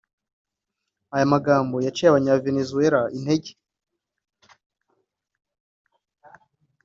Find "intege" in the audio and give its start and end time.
3.17-3.51